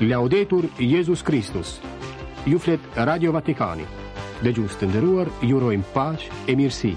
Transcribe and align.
Laudetur 0.00 0.68
Jezus 0.78 1.22
Kristus. 1.22 1.80
Ju 2.46 2.58
flet 2.58 2.80
Radio 2.96 3.32
Vatikani. 3.32 3.82
Dhe 4.42 4.48
ju 4.52 4.66
të 4.68 4.88
nderuar, 4.90 5.28
ju 5.42 5.56
urojm 5.56 5.82
paqë 5.94 6.28
e 6.52 6.56
mirësi. 6.58 6.92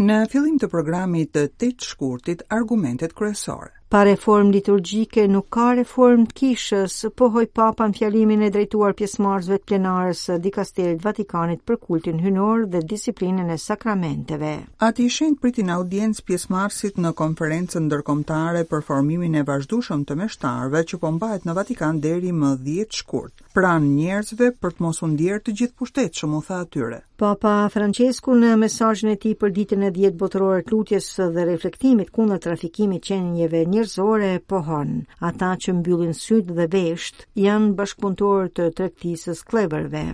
Në 0.00 0.16
fillim 0.32 0.56
të 0.58 0.70
programit 0.72 1.36
të 1.36 1.44
8 1.68 1.84
shkurtit 1.90 2.46
argumentet 2.48 3.12
kryesore. 3.12 3.74
Pa 3.94 4.02
reform 4.02 4.48
liturgjike 4.50 5.22
nuk 5.30 5.44
ka 5.54 5.68
reform 5.78 6.24
të 6.26 6.32
kishës, 6.40 6.94
pohoj 7.20 7.44
papa 7.54 7.86
në 7.86 7.94
fjalimin 8.00 8.40
e 8.42 8.48
drejtuar 8.56 8.96
pjesmarzve 8.98 9.60
të 9.60 9.68
plenarës 9.70 10.22
së 10.26 10.38
dikasterit 10.46 11.04
Vatikanit 11.04 11.60
për 11.68 11.78
kultin 11.84 12.18
hynor 12.24 12.64
dhe 12.72 12.80
disiplinën 12.92 13.52
e 13.54 13.58
sakramenteve. 13.66 14.50
A 14.88 14.90
ti 14.98 15.06
shenjë 15.06 15.38
pritin 15.44 15.70
audiencë 15.76 16.26
pjesmarsit 16.26 16.98
në 16.98 17.14
konferencën 17.22 17.86
ndërkomtare 17.86 18.64
për 18.74 18.82
formimin 18.90 19.38
e 19.38 19.46
vazhdushëm 19.46 20.02
të 20.10 20.18
meshtarve 20.24 20.82
që 20.90 20.98
po 20.98 21.14
në 21.46 21.56
Vatikan 21.60 22.00
deri 22.08 22.32
më 22.34 22.54
10 22.66 22.90
shkurt, 22.98 23.32
pran 23.54 23.86
njerëzve 23.96 24.50
për 24.60 24.70
të 24.72 24.82
mos 24.88 25.02
undjerë 25.06 25.42
të 25.46 25.58
gjithë 25.60 25.76
pushtetë 25.84 26.16
që 26.18 26.34
mu 26.34 26.42
tha 26.50 26.58
atyre. 26.66 27.04
Papa 27.16 27.68
Francesku 27.70 28.34
në 28.34 28.56
mesajnë 28.58 29.12
e 29.12 29.16
ti 29.22 29.34
për 29.40 29.52
ditën 29.56 29.84
e 29.86 29.90
10 29.94 30.16
botërore 30.18 30.64
të 30.66 30.72
lutjes 30.74 31.10
dhe 31.36 31.44
reflektimit 31.46 32.10
kundër 32.10 32.40
trafikimit 32.46 33.04
qenjeve 33.06 33.60
njerëzve, 33.62 33.82
njërzore 33.84 34.28
e 34.34 34.40
pohon, 34.40 34.90
ata 35.28 35.50
që 35.60 35.74
mbyllin 35.76 36.14
sytë 36.16 36.54
dhe 36.58 36.64
veshtë 36.72 37.26
janë 37.44 37.74
bashkëpuntorë 37.80 38.52
të 38.56 38.70
trektisës 38.78 39.42
kleverve. 39.50 40.04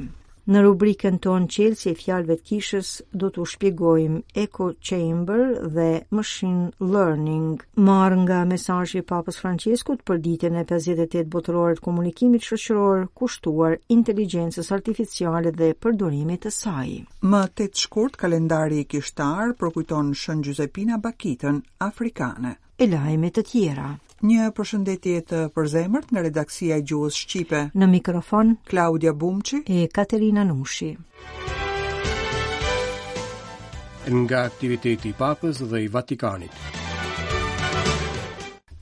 Në 0.51 0.61
rubriken 0.65 1.19
tonë 1.23 1.47
qelë 1.55 1.77
si 1.79 1.91
e 1.93 1.95
fjalëve 2.01 2.35
të 2.41 2.47
kishës 2.51 2.89
do 3.21 3.29
të 3.31 3.45
shpjegojmë 3.53 4.23
Eco 4.43 4.71
Chamber 4.89 5.43
dhe 5.77 5.85
Machine 6.19 6.73
Learning. 6.95 7.53
Marë 7.89 8.17
nga 8.25 8.39
mesajë 8.51 8.99
i 9.05 9.07
papës 9.13 9.39
Franceskut 9.45 10.03
për 10.09 10.19
ditën 10.25 10.57
e 10.59 10.65
58 10.73 11.29
botërorët 11.37 11.83
komunikimit 11.85 12.49
shëqëror 12.49 13.05
kushtuar 13.21 13.77
inteligencës 13.99 14.73
artificialet 14.79 15.55
dhe 15.61 15.71
përdorimit 15.85 16.43
të 16.49 16.53
saj. 16.59 16.97
Më 17.31 17.45
të 17.55 17.69
të 17.71 17.85
shkurt 17.85 18.19
kalendari 18.25 18.83
i 18.83 18.89
kishtarë 18.97 19.55
përkujton 19.63 20.11
shën 20.25 20.43
Gjusepina 20.49 20.99
Bakitën 21.07 21.63
Afrikanë 21.87 22.57
e 22.81 22.87
lajme 22.89 23.29
të 23.37 23.43
tjera. 23.51 23.89
Një 24.25 24.45
përshëndetje 24.57 25.19
të 25.31 25.39
përzemërt 25.57 26.13
nga 26.15 26.23
redaksia 26.25 26.79
e 26.81 26.85
gjuhës 26.89 27.19
shqipe. 27.25 27.61
Në 27.81 27.87
mikrofon 27.97 28.55
Claudia 28.71 29.13
Bumçi 29.21 29.59
e 29.75 29.83
Katerina 29.99 30.45
Nushi. 30.53 30.89
Nga 34.25 34.41
aktiviteti 34.49 35.13
i 35.13 35.17
Papës 35.19 35.61
dhe 35.71 35.83
i 35.85 35.89
Vatikanit. 35.99 36.57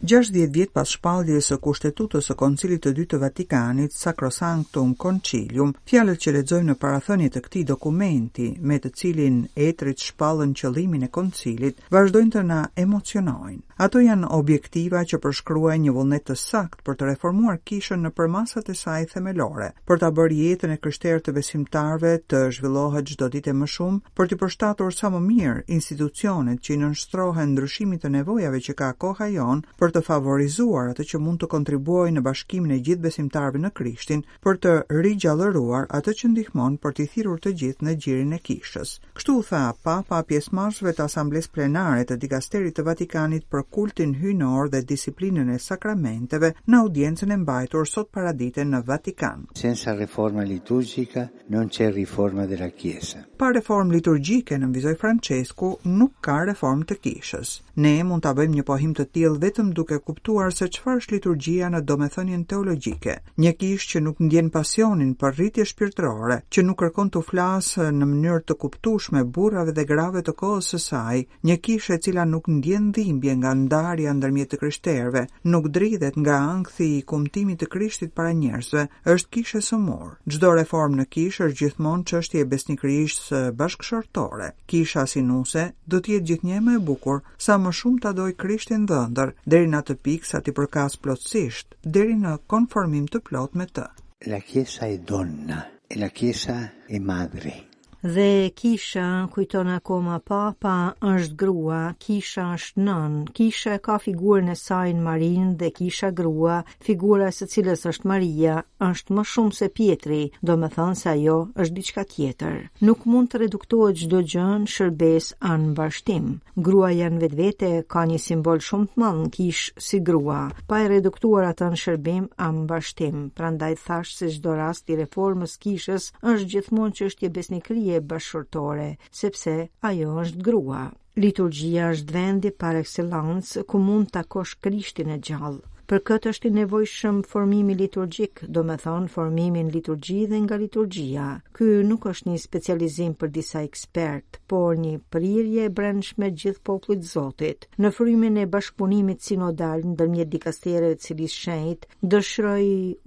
60 0.09 0.47
vjet 0.55 0.71
pas 0.73 0.89
shpalljes 0.95 1.49
së 1.51 1.57
kushtetutës 1.67 2.31
së 2.31 2.37
Koncilit 2.39 2.85
të 2.87 2.93
dytë 3.01 3.17
të 3.17 3.21
Vatikanit, 3.25 3.93
Sacrosanctum 4.05 4.95
Concilium, 4.95 5.75
fjalët 5.91 6.23
që 6.25 6.35
lexojmë 6.39 6.71
në 6.71 6.77
parathënie 6.85 7.33
të 7.35 7.43
këtij 7.49 7.65
dokumenti, 7.73 8.53
me 8.63 8.79
të 8.79 8.95
cilin 9.01 9.43
etrit 9.69 10.07
shpallën 10.09 10.55
qëllimin 10.55 11.05
e 11.05 11.11
Koncilit, 11.19 11.83
vazhdojnë 11.95 12.37
të 12.37 12.45
na 12.53 12.63
emocionojnë. 12.87 13.68
Ato 13.79 14.01
janë 14.03 14.27
objektiva 14.35 15.05
që 15.07 15.21
përshkruaj 15.23 15.77
një 15.79 15.93
vullnet 15.95 16.25
të 16.27 16.35
sakt 16.41 16.81
për 16.87 16.97
të 16.99 17.07
reformuar 17.13 17.61
kishën 17.69 18.01
në 18.03 18.11
përmasat 18.19 18.71
e 18.73 18.75
saj 18.75 19.05
themelore, 19.13 19.69
për 19.87 20.01
të 20.03 20.09
bërë 20.19 20.39
jetën 20.41 20.73
e 20.75 20.79
kryshterë 20.83 21.21
të 21.29 21.35
besimtarve 21.37 22.11
të 22.33 22.41
zhvillohet 22.57 23.07
gjdo 23.13 23.29
dite 23.37 23.55
më 23.55 23.69
shumë, 23.75 24.01
për 24.19 24.31
të 24.33 24.39
përshtatur 24.41 24.97
sa 24.97 25.11
më 25.15 25.21
mirë 25.29 25.63
institucionet 25.77 26.59
që 26.67 26.73
i 26.75 26.79
nënshtrohen 26.81 27.53
ndryshimit 27.55 28.03
të 28.03 28.11
nevojave 28.17 28.59
që 28.67 28.75
ka 28.83 28.89
koha 29.05 29.29
jonë, 29.37 29.63
për 29.79 29.95
të 29.95 30.03
favorizuar 30.11 30.91
atë 30.97 31.07
që 31.13 31.23
mund 31.29 31.45
të 31.45 31.51
kontribuoj 31.55 32.11
në 32.19 32.25
bashkimin 32.27 32.75
e 32.75 32.81
gjithë 32.89 33.05
besimtarve 33.07 33.63
në 33.63 33.71
krishtin, 33.79 34.27
për 34.43 34.59
të 34.67 34.75
rigjallëruar 35.07 35.87
atë 36.01 36.17
që 36.25 36.33
ndihmon 36.35 36.81
për 36.83 36.99
të 36.99 37.09
thirur 37.15 37.39
të 37.47 37.55
gjithë 37.63 37.87
në 37.93 37.97
gjirin 38.09 38.35
e 38.35 38.43
kishës. 38.51 38.99
Kështu 39.15 39.39
u 39.39 39.47
tha 39.53 39.65
papa 39.87 40.25
të 40.33 41.07
asambles 41.07 41.47
plenare 41.55 42.03
të 42.11 42.21
të 42.27 42.89
Vatikanit 42.91 43.47
kultin 43.71 44.15
hynor 44.23 44.71
dhe 44.73 44.81
disiplinën 44.93 45.51
e 45.55 45.59
sakramenteve 45.59 46.53
në 46.69 46.79
audiencën 46.81 47.33
e 47.35 47.39
mbajtur 47.43 47.87
sot 47.89 48.11
paradite 48.13 48.65
në 48.65 48.81
Vatikan. 48.89 49.47
Senza 49.55 49.95
reforma 49.97 50.43
liturgica 50.43 51.29
non 51.49 51.69
c'è 51.69 51.93
riforma 51.93 52.47
della 52.47 52.69
Chiesa. 52.71 53.25
Pa 53.39 53.53
reformë 53.53 53.93
liturgjike, 53.95 54.57
në 54.59 54.71
vizoj 54.75 54.95
Francesku, 54.99 55.77
nuk 55.85 56.17
ka 56.27 56.41
reformë 56.49 56.89
të 56.91 56.97
kishës. 57.05 57.51
Ne 57.79 58.03
mund 58.03 58.25
të 58.25 58.33
bëjmë 58.35 58.57
një 58.59 58.65
pohim 58.67 58.95
të 58.97 59.05
tjil 59.15 59.37
vetëm 59.43 59.69
duke 59.77 60.01
kuptuar 60.03 60.51
se 60.53 60.67
qëfar 60.75 60.99
është 61.03 61.15
liturgjia 61.15 61.69
në 61.71 61.81
domethënjën 61.87 62.43
teologjike. 62.51 63.15
Një 63.45 63.53
kishë 63.61 63.89
që 63.93 64.03
nuk 64.09 64.19
ndjen 64.27 64.51
pasionin 64.55 65.13
për 65.21 65.37
rritje 65.39 65.69
shpirtrore, 65.71 66.41
që 66.51 66.65
nuk 66.67 66.81
kërkon 66.83 67.13
të 67.15 67.23
flasë 67.29 67.89
në 68.01 68.09
mënyrë 68.11 68.43
të 68.49 68.59
kuptushme 68.65 69.23
burrave 69.39 69.73
dhe 69.77 69.85
grave 69.93 70.25
të 70.27 70.35
kohës 70.43 70.73
së 70.75 70.81
saj, 70.89 71.23
një 71.47 71.57
kishë 71.67 71.95
e 71.99 72.03
cila 72.09 72.27
nuk 72.27 72.51
ndjen 72.59 72.91
dhimbje 72.97 73.37
nga 73.43 73.55
ndarja 73.67 74.13
ndërmjet 74.19 74.51
të 74.53 74.59
krishterëve 74.63 75.23
nuk 75.53 75.67
dridhet 75.77 76.17
nga 76.23 76.37
ankthi 76.55 76.87
i 76.97 77.01
kumtimit 77.11 77.59
të 77.61 77.67
Krishtit 77.75 78.13
para 78.19 78.33
njerëzve, 78.43 78.85
është 79.15 79.31
kishë 79.37 79.63
somor. 79.69 80.13
Çdo 80.33 80.53
reformë 80.61 80.99
në 81.01 81.07
kishë 81.17 81.47
është 81.49 81.59
gjithmonë 81.61 82.07
çështje 82.11 82.45
besnikërisht 82.53 83.33
bashkëshortore. 83.63 84.51
Kisha 84.73 85.05
sinuse 85.15 85.65
do 85.95 86.01
të 86.01 86.15
jetë 86.15 86.29
gjithnjë 86.31 86.61
më 86.69 86.77
e 86.81 86.85
bukur 86.91 87.23
sa 87.47 87.59
më 87.65 87.75
shumë 87.81 88.03
ta 88.05 88.15
dojë 88.21 88.37
Krishtin 88.45 88.87
dhëndër, 88.93 89.35
deri 89.55 89.71
në 89.73 89.83
atë 89.83 89.99
pikë 90.07 90.31
sa 90.33 90.43
ti 90.45 90.55
përkas 90.61 90.99
plotësisht, 91.05 91.75
deri 91.99 92.17
në 92.25 92.37
konformim 92.55 93.09
të 93.13 93.25
plotë 93.29 93.59
me 93.63 93.67
të. 93.75 93.89
La 94.31 94.41
chiesa 94.51 94.87
è 94.95 94.99
donna 94.99 95.65
e 95.89 95.99
la 95.99 96.11
chiesa 96.21 96.59
è 96.87 96.99
madre 96.99 97.57
dhe 98.03 98.51
kisha 98.55 99.27
kujton 99.35 99.69
akoma 99.75 100.19
papa 100.23 100.95
është 101.03 101.35
grua, 101.41 101.81
kisha 101.99 102.45
është 102.55 102.83
nën, 102.87 103.15
kisha 103.35 103.75
ka 103.83 103.99
figurën 103.99 104.53
e 104.53 104.55
saj 104.55 104.93
në 104.95 105.03
marin 105.03 105.57
dhe 105.59 105.73
kisha 105.75 106.13
grua, 106.15 106.61
figura 106.79 107.33
se 107.35 107.47
cilës 107.51 107.83
është 107.91 108.07
Maria, 108.09 108.61
është 108.79 109.15
më 109.19 109.25
shumë 109.33 109.55
se 109.59 109.69
pjetri, 109.75 110.21
do 110.43 110.57
me 110.57 110.71
thënë 110.77 110.99
se 111.01 111.09
ajo 111.17 111.35
është 111.59 111.75
diqka 111.81 112.05
tjetër. 112.13 112.57
Nuk 112.87 113.03
mund 113.07 113.33
të 113.33 113.41
reduktohet 113.43 113.99
gjdo 114.05 114.23
gjën 114.31 114.69
shërbes 114.77 115.33
anë 115.51 115.75
bashtim. 115.81 116.39
Grua 116.55 116.93
janë 116.95 117.19
vetë 117.25 117.35
vete, 117.43 117.73
ka 117.91 118.07
një 118.07 118.21
simbol 118.29 118.63
shumë 118.63 118.95
të 118.95 119.01
mënë 119.03 119.27
kish 119.39 119.65
si 119.83 120.01
grua, 120.07 120.45
pa 120.71 120.85
e 120.85 120.93
reduktuar 120.95 121.49
atë 121.51 121.73
në 121.75 121.83
shërbim 121.83 122.31
anë 122.47 122.65
bashtim, 122.71 123.27
pra 123.35 123.51
ndaj 123.57 123.75
thash 123.83 124.15
se 124.23 124.31
gjdo 124.39 124.55
rast 124.63 124.89
i 124.95 125.01
reformës 125.03 125.59
kishës 125.67 126.13
është 126.23 126.51
gjithmonë 126.55 126.97
që 127.01 127.11
është 127.11 127.35
besnikri 127.39 127.88
e 127.97 128.01
bashkëtorë, 128.11 128.89
sepse 129.21 129.55
ajo 129.91 130.11
është 130.25 130.45
grua. 130.51 130.83
Liturgjia 131.25 131.89
është 131.97 132.17
vendi 132.19 132.55
par 132.65 132.79
excellence 132.85 133.67
ku 133.73 133.83
mund 133.89 134.13
të 134.15 134.25
akosh 134.25 134.57
krishtin 134.69 135.17
e 135.17 135.21
gjallë. 135.31 135.67
Për 135.89 136.03
këtë 136.05 136.29
është 136.35 136.49
i 136.49 136.53
nevojshëm 136.55 137.19
formimi 137.31 137.73
liturgjik, 137.79 138.43
do 138.57 138.61
me 138.71 138.75
thonë 138.81 139.09
formimin 139.13 139.71
liturgji 139.73 140.27
dhe 140.33 140.41
nga 140.45 140.59
liturgjia. 140.61 141.29
Ky 141.57 141.65
nuk 141.91 142.05
është 142.11 142.29
një 142.29 142.41
specializim 142.43 143.15
për 143.23 143.31
disa 143.37 143.63
ekspert, 143.65 144.37
por 144.53 144.75
një 144.83 144.99
prirje 145.15 145.65
e 145.65 145.71
brendsh 145.79 146.19
me 146.21 146.29
gjithë 146.43 146.61
poplit 146.69 147.07
zotit. 147.13 147.65
Në 147.81 147.89
frimin 148.01 148.37
e 148.37 148.45
bashkëpunimit 148.57 149.25
sinodal 149.31 149.87
në 149.89 149.95
dërmjet 150.03 150.31
dikastereve 150.35 150.99
cilis 151.07 151.39
shenjit, 151.47 151.89
dëshroj 152.05 152.61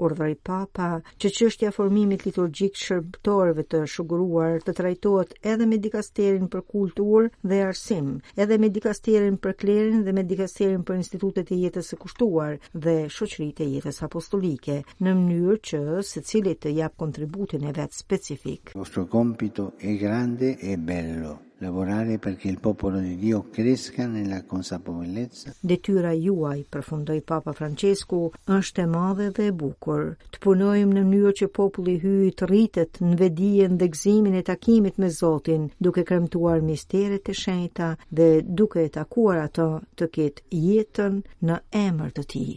urdhëri 0.08 0.40
papa 0.50 0.90
që 1.22 1.34
qështja 1.38 1.70
formimit 1.78 2.26
liturgjik 2.32 2.82
shërbëtorëve 2.88 3.68
të 3.76 3.84
shuguruar 3.94 4.58
të 4.66 4.76
trajtojt 4.82 5.38
edhe 5.54 5.70
me 5.70 5.78
dikasterin 5.86 6.50
për 6.58 6.66
kultur 6.74 7.30
dhe 7.54 7.62
arsim, 7.70 8.10
edhe 8.48 8.58
me 8.66 8.74
dikasterin 8.80 9.38
për 9.46 9.56
klerin 9.66 10.04
dhe 10.10 10.18
me 10.20 10.26
dikasterin 10.34 10.82
për 10.90 10.98
institutet 11.04 11.54
e 11.54 11.62
jetës 11.68 11.94
e 11.94 12.02
kushtuar, 12.06 12.58
dhe 12.80 12.94
shoqëritë 13.14 13.64
e 13.66 13.70
jetës 13.76 13.98
apostolike 14.08 14.76
në 15.08 15.14
mënyrë 15.22 15.56
që 15.70 15.80
secili 16.12 16.54
të 16.66 16.74
jap 16.80 16.96
kontributin 17.04 17.68
e 17.68 17.74
vet 17.80 17.94
specifik 17.98 18.72
questo 18.78 19.06
compito 19.16 19.66
è 19.78 19.96
grande 20.06 20.58
e 20.72 20.78
bello 20.78 21.34
lavorare 21.62 22.18
perché 22.18 22.48
il 22.48 22.60
popolo 22.60 23.00
di 23.00 23.16
Dio 23.16 23.46
cresca 23.52 24.06
nella 24.06 24.44
consapevolezza. 24.48 25.54
Detyra 25.60 26.12
juaj, 26.16 26.66
përfundoi 26.74 27.22
Papa 27.22 27.54
Francesku, 27.54 28.20
është 28.48 28.82
e 28.84 28.88
madhe 28.94 29.30
dhe 29.38 29.46
e 29.52 29.56
bukur. 29.62 30.08
Të 30.34 30.42
punojmë 30.44 30.98
në 30.98 31.06
mënyrë 31.10 31.34
që 31.42 31.50
populli 31.60 31.98
hyj 32.04 32.34
të 32.42 32.50
rritet 32.52 33.02
në 33.06 33.18
vedijen 33.22 33.78
dhe 33.82 33.90
gëzimin 33.94 34.38
e 34.38 34.44
takimit 34.52 34.98
me 35.02 35.10
Zotin, 35.22 35.70
duke 35.78 36.04
kremtuar 36.10 36.64
misteret 36.72 37.30
e 37.32 37.38
shenjta 37.42 37.94
dhe 38.10 38.32
duke 38.62 38.84
e 38.84 38.90
takuar 38.98 39.44
ato 39.46 39.72
të 39.98 40.12
ketë 40.18 40.64
jetën 40.68 41.22
në 41.48 41.62
emër 41.88 42.18
të 42.18 42.28
Tij 42.34 42.54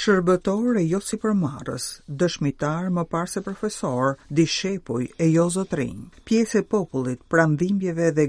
shërbëtor 0.00 0.78
e 0.80 0.84
jo 0.90 0.98
si 1.04 1.16
përmarës, 1.20 1.86
dëshmitar 2.20 2.86
më 2.98 3.02
parë 3.14 3.30
se 3.32 3.42
profesor, 3.48 4.14
dishepuj 4.38 5.02
e 5.24 5.28
jo 5.34 5.44
zotrinj. 5.56 5.98
Pjesë 6.28 6.62
e 6.62 6.68
popullit 6.72 7.26
pran 7.30 7.56
dhe 7.60 7.68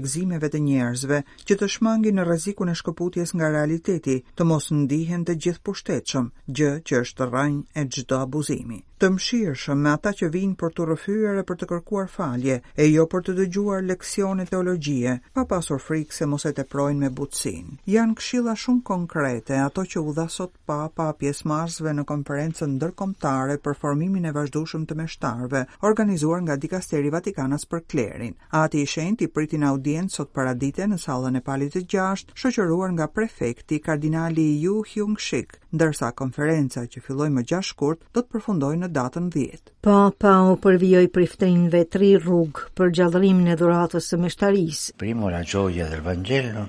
gëzimeve 0.04 0.48
të 0.52 0.58
njerëzve 0.66 1.18
që 1.48 1.54
të 1.62 1.66
shmangi 1.76 2.10
në 2.16 2.22
rrezikun 2.28 2.72
e 2.74 2.78
shkëputjes 2.82 3.32
nga 3.36 3.48
realiteti, 3.56 4.16
të 4.36 4.42
mos 4.50 4.66
ndihen 4.82 5.24
të 5.24 5.32
gjithë 5.44 5.64
pushtetshëm, 5.68 6.28
gjë 6.58 6.72
që 6.88 6.94
është 7.06 7.28
rrënjë 7.32 7.64
e 7.78 7.82
çdo 7.94 8.16
abuzimi 8.26 8.78
të 9.02 9.08
mshirëshëm 9.10 9.80
me 9.82 9.88
ata 9.96 10.10
që 10.18 10.26
vinë 10.34 10.54
për 10.58 10.72
të 10.76 10.84
rrëfyer 10.86 11.38
e 11.40 11.42
për 11.46 11.56
të 11.60 11.66
kërkuar 11.72 12.10
falje, 12.16 12.56
e 12.82 12.84
jo 12.92 13.02
për 13.10 13.22
të 13.26 13.32
dëgjuar 13.38 13.80
leksione 13.86 14.44
teologjie, 14.46 15.16
pa 15.34 15.42
pasur 15.52 15.80
frikë 15.82 16.14
se 16.14 16.28
mos 16.30 16.44
e 16.46 16.52
teprojnë 16.54 17.02
me 17.02 17.08
butësin. 17.18 17.72
Jan 17.92 18.12
këshilla 18.14 18.54
shumë 18.62 18.84
konkrete, 18.90 19.56
ato 19.64 19.82
që 19.90 20.02
u 20.06 20.14
dha 20.18 20.28
sot 20.34 20.52
Papa 20.72 21.06
marzve 21.50 21.90
në 21.98 22.04
konferencën 22.12 22.70
ndërkombëtare 22.78 23.56
për 23.64 23.76
formimin 23.80 24.28
e 24.30 24.32
vazhdueshëm 24.36 24.86
të 24.86 24.96
meshtarëve, 25.00 25.64
organizuar 25.90 26.38
nga 26.42 26.56
Dikasteri 26.56 27.10
Vatikanas 27.10 27.64
për 27.66 27.82
Klerin. 27.90 28.36
Ati 28.60 28.82
i 28.84 28.90
shenjtë 28.94 29.24
i 29.24 29.32
pritin 29.34 29.64
audiencë 29.70 30.16
sot 30.20 30.30
paradite 30.36 30.86
në 30.86 31.00
sallën 31.08 31.40
e 31.40 31.44
palit 31.50 31.74
të 31.74 31.82
gjashtë, 31.94 32.36
shoqëruar 32.38 32.94
nga 32.94 33.10
prefekti 33.16 33.80
kardinali 33.82 34.46
Yu 34.62 34.78
Hyung-shik, 34.94 35.58
ndërsa 35.74 36.12
konferenca 36.14 36.86
që 36.86 37.02
filloi 37.04 37.30
më 37.34 37.46
gjashtë 37.50 37.92
do 38.14 38.20
të 38.22 38.26
përfundojë 38.32 38.78
në 38.82 38.91
datën 38.92 39.28
10. 39.28 39.58
Pa 39.82 40.10
pa 40.18 40.34
u 40.52 40.56
përvijoi 40.64 41.08
priftërinë 41.16 41.70
vetri 41.74 42.12
rrug 42.20 42.60
për 42.76 42.92
gjallërimin 42.98 43.48
e 43.54 43.58
dhuratës 43.58 44.10
së 44.12 44.20
meshtarisë. 44.22 44.96
Primo 45.02 45.30
la 45.32 45.40
gioia 45.42 45.88
del 45.88 46.02
Vangelo, 46.04 46.66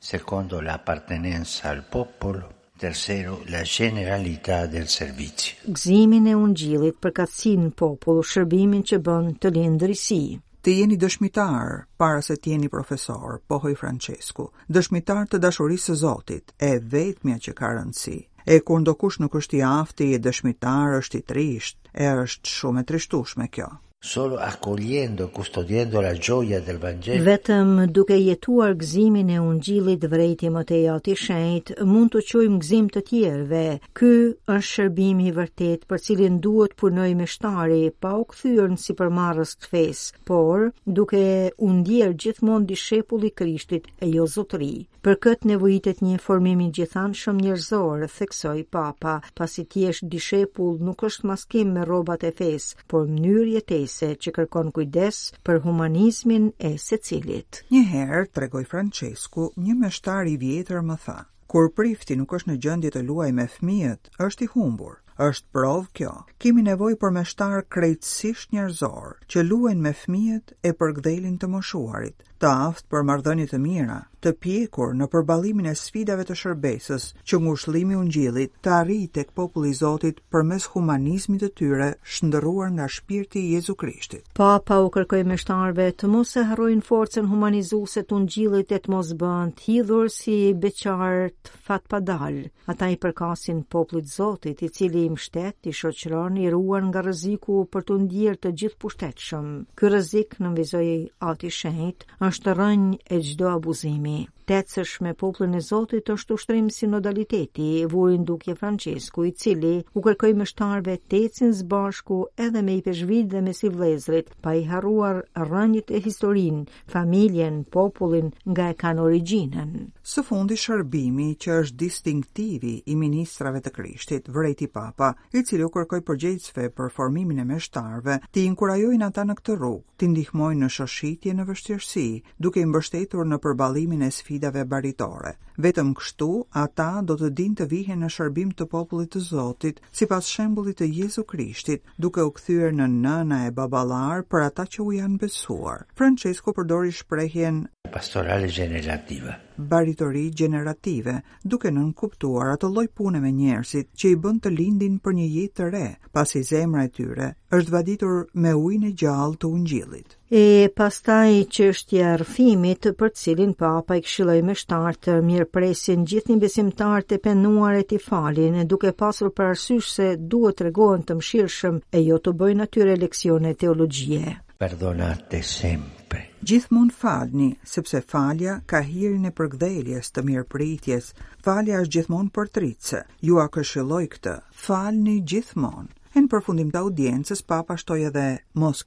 secondo 0.00 0.60
la 0.66 0.74
appartenenza 0.80 1.70
al 1.70 1.84
popolo, 1.96 2.46
terzo 2.80 3.38
la 3.54 3.62
generalità 3.62 4.66
del 4.66 4.88
servizio. 4.88 5.58
Gzimin 5.70 6.26
e 6.26 6.34
ungjillit 6.34 6.98
për 7.00 7.16
katsin 7.22 7.70
popull, 7.76 8.20
shërbimin 8.24 8.84
që 8.90 9.00
bën 9.06 9.32
të 9.40 9.52
lindërisë. 9.56 10.22
Të 10.60 10.72
jeni 10.76 10.96
dëshmitar, 11.00 11.78
para 11.96 12.20
se 12.20 12.34
të 12.36 12.50
jeni 12.52 12.68
profesor, 12.68 13.38
pohoj 13.48 13.70
Francesku, 13.80 14.50
dëshmitar 14.68 15.22
të 15.30 15.38
dashurisë 15.40 15.94
së 15.94 15.96
zotit, 16.02 16.52
e 16.60 16.74
vetë 16.80 17.38
që 17.46 17.54
ka 17.56 17.70
rëndësi, 17.78 18.18
e 18.54 18.56
kur 18.66 18.78
ndo 18.82 18.92
kush 19.00 19.18
nuk 19.22 19.34
është 19.40 19.58
i 19.58 19.62
afti, 19.72 20.08
i 20.14 20.20
dëshmitar 20.28 20.96
është 21.02 21.20
i 21.22 21.28
trisht, 21.32 21.84
e 22.06 22.10
është 22.24 22.56
shumë 22.56 22.84
e 22.86 22.90
trishtushme 22.92 23.50
kjo 23.58 23.68
solo 24.02 24.36
accogliendo 24.38 25.24
e 25.26 25.30
custodiendo 25.30 26.00
la 26.00 26.14
gioia 26.14 26.58
del 26.60 26.78
Vangelo. 26.78 27.22
Vetëm 27.24 27.84
duke 27.92 28.16
jetuar 28.16 28.72
gëzimin 28.72 29.28
e 29.28 29.36
Ungjillit 29.38 30.06
vërejti 30.08 30.48
Mateo 30.50 30.94
ti 31.04 31.12
shenjt, 31.14 31.74
mund 31.84 32.14
të 32.14 32.22
çojmë 32.30 32.60
gëzim 32.62 32.86
të 32.94 33.02
tjerëve. 33.10 33.64
Ky 33.92 34.12
është 34.54 34.68
shërbimi 34.72 35.28
i 35.28 35.34
vërtet 35.36 35.84
për 35.90 36.00
cilin 36.06 36.38
duhet 36.40 36.76
punojë 36.80 37.26
shtari, 37.34 37.82
pa 38.00 38.14
u 38.16 38.24
kthyer 38.32 38.72
në 38.72 38.80
sipërmarrës 38.86 39.52
të 39.60 39.68
fesë, 39.74 40.16
por 40.24 40.70
duke 40.86 41.22
u 41.60 41.68
ndier 41.82 42.16
gjithmonë 42.16 42.70
dishepull 42.72 43.28
i 43.28 43.34
Krishtit 43.36 43.92
e 44.00 44.08
jo 44.14 44.24
zotëri. 44.24 44.88
Për 45.04 45.14
këtë 45.24 45.48
nevojitet 45.52 46.00
një 46.04 46.18
formimi 46.24 46.70
gjithanë 46.76 47.16
shumë 47.20 47.44
njërzorë, 47.46 48.08
theksoj 48.16 48.64
papa, 48.72 49.18
pasi 49.38 49.62
tjesh 49.68 50.02
dishepull 50.12 50.80
nuk 50.88 51.04
është 51.08 51.26
maskim 51.32 51.72
me 51.76 51.84
robat 51.88 52.24
e 52.28 52.34
fesë, 52.36 52.76
por 52.88 53.08
mënyrë 53.08 53.48
jetes 53.56 53.89
Gjergjese 53.90 54.16
që 54.24 54.30
kërkon 54.34 54.68
kujdes 54.74 55.16
për 55.48 55.56
humanizmin 55.64 56.44
e 56.68 56.70
Secilit. 56.82 57.58
Një 57.72 57.80
herë 57.94 58.20
tregoi 58.38 58.62
Francesco, 58.74 59.48
një 59.66 59.74
meshtar 59.80 60.30
i 60.34 60.36
vjetër, 60.42 60.84
më 60.90 60.96
tha: 61.06 61.16
"Kur 61.50 61.66
prifti 61.80 62.16
nuk 62.20 62.36
është 62.38 62.50
në 62.52 62.56
gjendje 62.66 62.92
të 62.96 63.02
luajë 63.08 63.34
me 63.40 63.48
fëmijët, 63.56 64.12
është 64.28 64.46
i 64.48 64.52
humbur." 64.54 64.96
është 65.24 65.46
provë 65.56 65.88
kjo. 65.98 66.10
Kemi 66.42 66.62
nevoj 66.66 66.92
për 67.00 67.10
me 67.16 67.22
shtarë 67.30 67.58
krejtësisht 67.74 68.54
njerëzorë 68.56 69.10
që 69.34 69.42
luen 69.48 69.82
me 69.86 69.90
fmijet 70.02 70.54
e 70.68 70.70
për 70.82 70.94
gdhelin 70.98 71.34
të 71.42 71.48
moshuarit, 71.54 72.22
të 72.40 72.50
aftë 72.66 72.90
për 72.92 73.02
marrëdhënie 73.10 73.48
të 73.50 73.58
mira, 73.60 73.96
të 74.24 74.30
pjekur 74.44 74.94
në 74.96 75.06
përballimin 75.12 75.66
e 75.70 75.74
sfidave 75.76 76.24
të 76.28 76.34
shërbesës, 76.40 77.04
që 77.28 77.38
ngushëllimi 77.44 77.92
i 77.94 77.98
ungjillit 78.00 78.54
të 78.64 78.72
arrijë 78.78 79.10
tek 79.18 79.30
populli 79.36 79.70
i 79.74 79.76
Zotit 79.76 80.18
përmes 80.32 80.66
humanizmit 80.72 81.42
të 81.44 81.48
tyre, 81.60 81.88
shëndëruar 82.14 82.72
nga 82.76 82.86
shpirti 82.96 83.42
i 83.46 83.54
Jezu 83.56 83.74
Krishtit. 83.80 84.24
Papa 84.36 84.78
u 84.84 84.88
kërkoi 84.94 85.36
shtarve 85.42 85.86
të 86.00 86.08
mos 86.12 86.32
e 86.40 86.44
harrojnë 86.50 86.84
forcën 86.88 87.28
humanizuese 87.32 88.04
të 88.08 88.16
ungjillit 88.18 88.72
e 88.76 88.80
të 88.84 88.92
mos 88.92 89.12
bëhen 89.22 89.52
të 89.56 89.64
hidhur 89.70 90.08
si 90.12 90.38
beqar 90.64 91.16
të 91.44 91.60
fatpadal. 91.68 92.40
Ata 92.70 92.88
i 92.92 92.96
përkasin 93.02 93.64
popullit 93.72 94.08
të 94.10 94.14
Zotit, 94.16 94.62
i 94.62 94.68
cili 94.68 95.04
i 95.08 95.16
shtet, 95.18 95.68
i 95.68 95.74
shoqëron, 95.76 96.38
i 96.44 96.48
ruan 96.54 96.88
nga 96.92 97.02
rreziku 97.04 97.64
për 97.72 97.86
të 97.88 98.00
ndjerë 98.04 98.40
të 98.44 98.52
gjithë 98.60 98.80
pushtetshëm. 98.84 99.48
Ky 99.76 99.90
rrezik 99.92 100.38
në 100.40 100.54
vizojë 100.60 100.98
ati 101.32 101.50
shenjt, 101.56 102.06
është 102.30 102.52
rënj 102.60 102.84
e 103.14 103.18
gjdo 103.28 103.48
abuzimi. 103.56 104.18
Tëtës 104.50 104.96
me 105.04 105.12
poplën 105.14 105.52
e 105.54 105.60
Zotit 105.62 106.08
është 106.10 106.34
ushtrim 106.36 106.66
si 106.74 106.86
nodaliteti, 106.90 107.68
vujnë 107.92 108.24
duke 108.30 108.56
Francesku 108.58 109.22
i 109.28 109.34
cili 109.40 109.76
u 109.94 110.02
kërkoj 110.02 110.32
më 110.40 110.46
shtarve 110.50 110.96
të 111.10 111.20
zbashku 111.30 111.70
bashku 111.72 112.18
edhe 112.46 112.62
me 112.66 112.74
i 112.76 112.82
peshvit 112.82 113.28
dhe 113.34 113.42
me 113.46 113.52
si 113.54 113.68
vlezrit, 113.70 114.32
pa 114.42 114.54
i 114.60 114.64
haruar 114.70 115.20
rënjit 115.50 115.92
e 115.96 116.00
historin, 116.06 116.64
familjen, 116.94 117.60
popullin 117.76 118.32
nga 118.50 118.66
e 118.72 118.76
kanë 118.82 119.04
originën. 119.06 119.70
Së 120.10 120.26
fundi 120.26 120.56
shërbimi 120.64 121.28
që 121.42 121.60
është 121.62 121.80
distinktivi 121.84 122.74
i 122.90 122.96
ministrave 122.98 123.62
të 123.62 123.70
krishtit, 123.78 124.26
vrejti 124.34 124.66
papa, 124.66 125.12
i 125.32 125.44
cili 125.46 125.62
u 125.64 125.70
kërkoj 125.76 126.02
përgjejtësve 126.10 126.66
për 126.74 126.90
formimin 126.98 127.38
e 127.38 127.46
me 127.52 127.60
shtarve, 127.62 128.18
ti 128.34 128.46
inkurajojnë 128.50 129.08
ata 129.10 129.28
në 129.30 129.38
këtë 129.42 129.58
rukë, 129.62 129.86
ti 130.00 130.10
ndihmojnë 130.10 130.66
në 130.66 130.74
shoshitje 130.74 131.38
në 131.38 131.48
vështjërsi, 131.52 132.08
duke 132.44 132.60
i 132.62 132.68
mbështetur 132.70 133.28
në 133.28 133.36
përballimin 133.44 134.02
e 134.08 134.08
sfidave 134.16 134.64
baritore 134.72 135.30
vetëm 135.66 135.92
kështu 136.00 136.28
ata 136.62 136.88
do 137.10 137.16
të 137.22 137.30
dinë 137.40 137.58
të 137.60 137.68
vihen 137.72 138.02
në 138.04 138.10
shërbim 138.16 138.50
të 138.60 138.66
popullit 138.74 139.12
të 139.14 139.22
Zotit 139.30 139.80
sipas 140.00 140.28
shembullit 140.34 140.80
të 140.82 140.90
Jezu 140.98 141.26
Krishtit 141.34 141.96
duke 142.06 142.28
u 142.30 142.34
kthyer 142.40 142.76
në 142.82 142.90
nëna 142.98 143.42
e 143.48 143.54
baballar 143.62 144.26
për 144.34 144.48
ata 144.50 144.68
që 144.74 144.88
u 144.88 144.90
janë 145.00 145.20
besuar 145.24 145.80
francesco 146.02 146.56
përdori 146.60 146.96
shprehjen 147.02 147.64
pastorale 147.88 148.46
generative. 148.46 149.48
Baritori 149.60 150.30
generative, 150.32 151.22
duke 151.42 151.70
nën 151.72 151.90
kuptuar 151.96 152.52
ato 152.54 152.68
lloj 152.72 152.86
pune 152.96 153.20
me 153.20 153.30
njerëzit 153.32 153.88
që 154.00 154.12
i 154.14 154.18
bën 154.24 154.38
të 154.44 154.52
lindin 154.54 154.98
për 155.04 155.16
një 155.18 155.26
jetë 155.36 155.54
të 155.60 155.68
re, 155.74 155.84
pasi 156.16 156.42
zemra 156.50 156.84
e 156.86 156.90
tyre 156.98 157.30
është 157.58 157.74
vaditur 157.74 158.14
me 158.44 158.52
ujin 158.56 158.86
e 158.86 158.92
gjallë 159.02 159.40
të 159.42 159.50
ungjillit. 159.56 160.16
E 160.42 160.70
pastaj 160.80 161.28
çështja 161.56 162.12
e 162.14 162.14
rrëfimit, 162.22 162.90
për 163.00 163.12
cilin 163.22 163.56
Papa 163.64 163.98
i 164.00 164.04
këshilloi 164.06 164.42
me 164.48 164.56
shtar 164.62 164.96
të 165.06 165.18
mirëpresin 165.28 166.06
gjithë 166.12 166.38
besimtarët 166.46 167.16
e 167.16 167.20
penduar 167.28 167.80
të 167.82 168.00
falin, 168.06 168.60
duke 168.70 168.94
pasur 169.04 169.32
për 169.36 169.52
arsysh 169.56 169.92
se 169.98 170.12
duhet 170.20 170.60
t'rregohen 170.60 171.02
të, 171.02 171.12
të 171.14 171.20
mëshirshëm 171.20 171.82
e 172.00 172.04
jo 172.08 172.20
të 172.24 172.36
bëjnë 172.44 172.68
atyre 172.68 172.96
leksione 173.06 173.56
teologjie. 173.60 174.38
Perdonate 174.60 175.40
sempre. 175.42 176.26
Gjithmonë 176.40 176.94
falni, 176.96 177.46
sepse 177.68 178.00
falja 178.00 178.54
ka 178.66 178.78
hirin 178.86 179.26
e 179.28 179.32
përgdheljes 179.36 180.08
të 180.16 180.22
mirë 180.24 180.46
pritjes, 180.48 181.10
falja 181.44 181.82
është 181.84 181.98
gjithmonë 181.98 182.32
për 182.38 182.48
tritëse, 182.54 183.00
ju 183.28 183.36
a 183.42 183.44
këshiloj 183.52 184.06
këtë, 184.14 184.32
falni 184.62 185.18
gjithmonë. 185.32 185.92
E 186.16 186.22
në 186.24 186.30
përfundim 186.32 186.70
të 186.72 186.80
audiencës, 186.80 187.42
papa 187.44 187.76
shtoj 187.82 188.06
edhe 188.08 188.24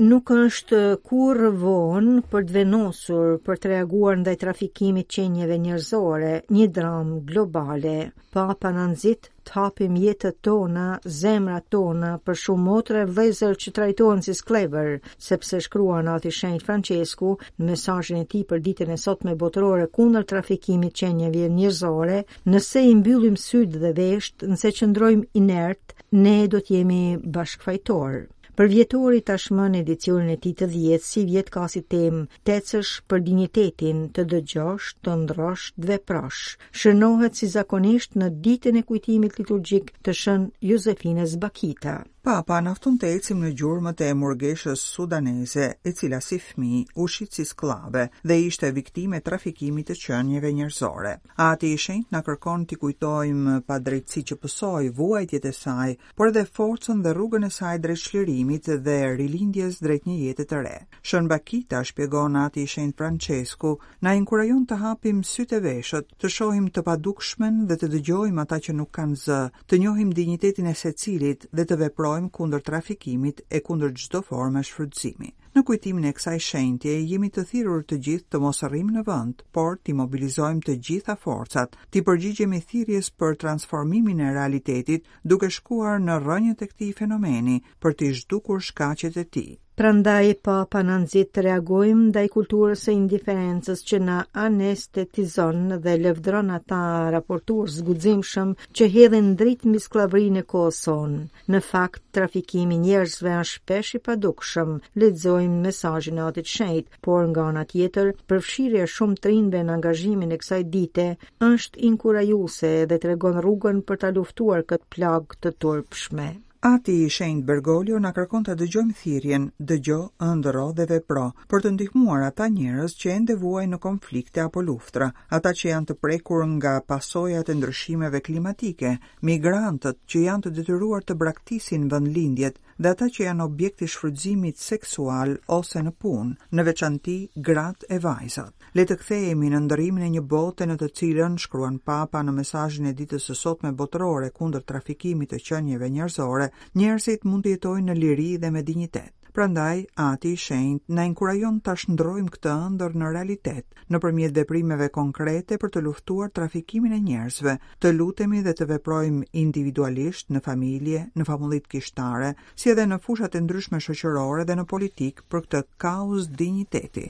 Nuk 0.02 0.30
është 0.34 0.80
kur 1.04 1.36
rëvon 1.42 2.10
për 2.32 2.46
të 2.48 2.54
venosur 2.56 3.36
për 3.46 3.58
të 3.62 3.70
reaguar 3.74 4.16
ndaj 4.22 4.34
trafikimit 4.40 5.06
qenjeve 5.12 5.58
njerëzore, 5.66 6.32
një 6.48 6.66
dramë 6.80 7.20
globale, 7.28 7.94
papa 8.32 8.72
në 8.72 8.88
nëzitë 8.96 9.28
të 9.48 9.52
hapim 9.54 9.94
jetët 10.00 10.36
tona, 10.46 10.82
zemrat 11.20 11.64
tona 11.74 12.10
për 12.28 12.36
shumë 12.42 12.64
motre 12.66 13.00
vëzër 13.16 13.56
që 13.64 13.72
trajtohen 13.78 14.20
si 14.26 14.34
sklever, 14.40 14.90
sepse 15.28 15.60
shkruan 15.66 16.10
ati 16.12 16.32
shenjë 16.38 16.62
Francesku 16.68 17.32
në 17.42 17.70
mesajin 17.70 18.20
e 18.22 18.28
ti 18.34 18.42
për 18.52 18.62
ditën 18.68 18.94
e 18.96 18.98
sot 19.06 19.26
me 19.28 19.34
botërore 19.42 19.88
kundër 19.98 20.28
trafikimit 20.34 20.96
qenjeve 21.02 21.48
njëzore, 21.58 22.20
nëse 22.54 22.84
i 22.92 22.96
mbyllim 23.00 23.40
sytë 23.48 23.82
dhe 23.86 23.94
veshtë, 23.98 24.52
nëse 24.52 24.74
qëndrojmë 24.78 25.28
inert, 25.42 25.98
ne 26.24 26.36
do 26.54 26.62
t'jemi 26.68 27.04
bashkëfajtorë. 27.38 28.26
Për 28.60 28.68
vjetori 28.70 29.20
tashmë 29.28 29.66
në 29.74 29.78
edicionin 29.84 30.32
e 30.34 30.40
ti 30.46 30.50
të 30.58 30.66
10, 30.74 31.04
si 31.10 31.22
vjet 31.30 31.46
ka 31.54 31.62
si 31.74 31.80
temë 31.94 32.18
Tecësh 32.50 32.90
për 33.12 33.22
dinjitetin 33.28 34.02
të 34.18 34.26
dëgjosh, 34.34 34.90
të 35.06 35.16
ndrosh, 35.22 35.72
të 35.80 35.90
veprosh. 35.94 36.42
Shënohet 36.84 37.40
si 37.40 37.50
zakonisht 37.56 38.18
në 38.24 38.32
ditën 38.48 38.82
e 38.82 38.86
kujtimit 38.92 39.40
liturgjik 39.42 39.94
të 40.04 40.18
Shën 40.22 40.48
Josefinës 40.74 41.38
Bakita. 41.46 41.98
Papa 42.24 42.60
nafton 42.62 42.94
ftun 42.94 42.98
të 43.02 43.08
ecim 43.16 43.40
në 43.42 43.48
gjurmët 43.58 44.00
e 44.06 44.08
murgeshës 44.14 44.82
sudanese, 44.94 45.64
e 45.84 45.92
cila 46.00 46.20
si 46.22 46.36
fmi 46.42 46.84
u 47.02 47.08
si 47.10 47.44
sklave 47.52 48.04
dhe 48.22 48.36
ishte 48.42 48.68
viktime 48.76 49.18
trafikimit 49.28 49.88
të 49.90 49.96
qënjeve 50.02 50.52
njërzore. 50.58 51.14
A 51.36 51.48
ti 51.56 51.72
ishen 51.78 52.04
në 52.14 52.20
kërkon 52.28 52.66
të 52.70 52.78
kujtojmë 52.84 53.56
pa 53.66 53.78
drejtësi 53.88 54.22
që 54.30 54.36
pësoj 54.44 54.92
vuajtjet 55.00 55.44
e 55.44 55.52
saj, 55.56 55.96
por 56.14 56.30
dhe 56.36 56.44
forcën 56.58 57.02
dhe 57.02 57.10
rrugën 57.18 57.46
e 57.46 57.50
saj 57.56 57.74
drejt 57.88 58.02
shlirimit 58.04 58.70
dhe 58.86 58.98
rilindjes 59.18 59.80
drejt 59.82 60.06
një 60.12 60.16
jetet 60.24 60.50
të 60.54 60.62
re. 60.68 60.76
Shën 61.02 61.26
Bakita 61.34 61.82
shpjegon 61.90 62.36
ati 62.44 62.62
ishen 62.68 62.94
Francesku, 62.98 63.74
na 64.00 64.14
inkurajon 64.22 64.62
të 64.70 64.78
hapim 64.84 65.24
sytë 65.32 65.58
e 65.58 65.62
veshët, 65.66 66.14
të 66.22 66.30
shohim 66.38 66.70
të 66.78 66.86
padukshmen 66.90 67.66
dhe 67.66 67.80
të 67.82 67.90
dëgjojmë 67.98 68.42
ata 68.46 68.62
që 68.68 68.78
nuk 68.78 68.94
kanë 69.00 69.20
zë, 69.26 69.42
të 69.66 69.82
njohim 69.82 70.14
dignitetin 70.22 70.70
e 70.70 70.78
secilit 70.86 71.50
dhe 71.50 71.66
të 71.66 71.80
veprojmë 71.82 72.10
luftojmë 72.12 72.30
kundër 72.36 72.60
trafikimit 72.66 73.40
e 73.48 73.60
kundër 73.64 73.92
çdo 74.02 74.20
forme 74.22 74.62
shfrytëzimi. 74.64 75.30
Në 75.54 75.62
kujtimin 75.68 76.04
e 76.08 76.12
kësaj 76.16 76.38
shenjtje, 76.48 76.92
jemi 77.10 77.28
të 77.30 77.42
thirrur 77.50 77.82
të 77.84 77.98
gjithë 78.06 78.30
të 78.32 78.38
mos 78.40 78.62
arrim 78.64 78.88
në 78.94 79.02
vend, 79.04 79.42
por 79.52 79.76
të 79.84 79.94
mobilizojmë 79.98 80.62
të 80.64 80.76
gjitha 80.86 81.16
forcat, 81.20 81.76
të 81.92 82.02
përgjigjemi 82.06 82.60
thirrjes 82.70 83.10
për 83.20 83.36
transformimin 83.42 84.20
e 84.24 84.30
realitetit, 84.32 85.04
duke 85.28 85.50
shkuar 85.52 86.00
në 86.00 86.16
rrënjët 86.24 86.62
e 86.66 86.70
këtij 86.70 86.94
fenomeni 87.02 87.58
për 87.82 87.98
të 87.98 88.10
zhdukur 88.20 88.64
shkaqet 88.68 89.16
e 89.22 89.26
tij. 89.34 89.50
Prandaj 89.82 90.34
pa 90.42 90.52
po 90.58 90.66
pananzit 90.72 91.30
të 91.36 91.42
reagojmë 91.44 92.04
ndaj 92.08 92.20
i 92.28 92.30
kulturës 92.32 92.82
e 92.90 92.92
indiferencës 92.96 93.80
që 93.90 93.98
na 94.08 94.18
anestetizon 94.42 95.64
dhe 95.86 95.94
lëvdron 96.02 96.52
ata 96.56 96.78
raportuar 97.14 97.72
zguximshëm 97.76 98.52
që 98.80 98.88
hedhin 98.96 99.32
dritë 99.40 99.72
mi 99.72 99.80
sklavri 99.86 100.22
në 100.36 100.42
kohëson. 100.52 101.16
Në 101.54 101.62
fakt, 101.70 102.04
trafikimi 102.18 102.78
njerëzve 102.84 103.32
është 103.40 103.50
shpesh 103.58 103.90
i 103.98 104.00
padukshëm, 104.10 104.70
Lexojm 105.04 105.58
mesajin 105.66 106.22
e 106.22 106.24
atit 106.28 106.52
shejt, 106.54 107.02
por 107.08 107.26
nga 107.32 107.48
nga 107.56 107.66
tjetër, 107.74 108.14
përfshirje 108.30 108.86
shumë 108.94 109.20
trinve 109.26 109.64
në 109.64 109.76
angazhimin 109.80 110.30
e 110.30 110.40
kësaj 110.44 110.60
dite, 110.76 111.08
është 111.50 111.82
inkurajuse 111.90 112.72
dhe 112.86 113.02
të 113.02 113.12
regon 113.14 113.42
rrugën 113.42 113.82
për 113.90 114.02
të 114.04 114.14
luftuar 114.20 114.66
këtë 114.74 114.92
plagë 114.98 115.42
të 115.42 115.54
turpshme. 115.66 116.30
Ati 116.64 116.92
i 117.04 117.10
shenjt 117.10 117.42
Bergoglio 117.48 117.96
na 117.98 118.12
kërkon 118.14 118.44
të 118.46 118.54
dëgjojmë 118.60 118.94
thirjen, 119.00 119.48
dëgjo, 119.58 119.96
ëndëro 120.22 120.68
dhe 120.78 120.86
vepro, 120.92 121.24
për 121.50 121.64
të 121.64 121.72
ndihmuar 121.74 122.22
ata 122.28 122.46
njërës 122.54 122.94
që 123.02 123.10
e 123.16 123.18
ndevuaj 123.24 123.64
në 123.72 123.80
konflikte 123.82 124.44
apo 124.46 124.62
luftra, 124.68 125.08
ata 125.38 125.50
që 125.58 125.68
janë 125.72 125.88
të 125.90 125.96
prekur 126.06 126.44
nga 126.54 126.76
pasojat 126.92 127.50
e 127.50 127.56
ndryshimeve 127.58 128.20
klimatike, 128.28 128.92
migrantët 129.26 129.98
që 130.06 130.22
janë 130.28 130.44
të 130.46 130.54
detyruar 130.60 131.02
të 131.02 131.18
braktisin 131.24 131.88
vëndlindjet 131.90 132.62
dhe 132.82 132.90
ata 132.94 133.06
që 133.14 133.24
janë 133.26 133.44
objekti 133.44 133.86
shfrydzimit 133.92 134.58
seksual 134.66 135.34
ose 135.56 135.82
në 135.86 135.92
pun, 136.02 136.30
në 136.54 136.62
veçanti 136.70 137.16
gratë 137.48 137.90
e 137.94 137.98
vajzat. 138.06 138.54
Le 138.78 138.86
të 138.88 138.96
kthehemi 139.02 139.50
në 139.52 139.64
ndërimin 139.66 140.06
e 140.06 140.12
një 140.14 140.22
bote 140.32 140.66
në 140.66 140.78
të 140.80 140.88
cilën 140.98 141.34
shkruan 141.44 141.82
Papa 141.86 142.22
në 142.24 142.32
mesazhin 142.38 142.88
e 142.90 142.94
ditës 143.02 143.28
së 143.28 143.36
sotme 143.42 143.74
botërore 143.82 144.30
kundër 144.38 144.64
trafikimit 144.72 145.34
të 145.34 145.42
qenieve 145.50 145.90
njerëzore 145.98 146.50
njerësit 146.78 147.24
mund 147.28 147.44
të 147.46 147.54
jetojnë 147.56 147.90
në 147.90 147.96
liri 148.00 148.30
dhe 148.42 148.50
me 148.50 148.62
dignitet. 148.62 149.12
Prandaj, 149.32 149.84
ati 149.96 150.34
i 150.36 150.36
shenjt 150.36 150.84
na 150.92 151.06
inkurajon 151.08 151.60
ta 151.64 151.72
shndrojmë 151.80 152.34
këtë 152.34 152.50
ëndër 152.66 152.96
në 153.00 153.12
realitet, 153.14 153.64
nëpërmjet 153.88 154.34
veprimeve 154.36 154.90
konkrete 154.92 155.56
për 155.62 155.70
të 155.72 155.82
luftuar 155.86 156.28
trafikimin 156.36 156.92
e 156.92 156.98
njerëzve, 157.00 157.54
të 157.80 157.92
lutemi 157.96 158.42
dhe 158.44 158.52
të 158.58 158.66
veprojmë 158.74 159.24
individualisht 159.44 160.28
në 160.36 160.42
familje, 160.44 161.06
në 161.16 161.24
familit 161.30 161.64
kishtare, 161.72 162.34
si 162.56 162.74
edhe 162.74 162.84
në 162.92 163.00
fushat 163.06 163.32
e 163.32 163.42
ndryshme 163.46 163.80
shoqërore 163.80 164.44
dhe 164.44 164.58
në 164.60 164.68
politik 164.74 165.24
për 165.32 165.46
këtë 165.48 165.64
kaus 165.80 166.28
digniteti. 166.28 167.08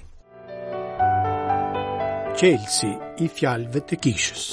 Chelsea 2.38 3.12
i 3.22 3.26
fjalëve 3.34 3.82
të 3.90 3.98
kishës. 4.06 4.46